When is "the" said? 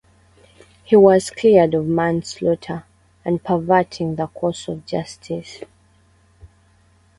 4.15-4.25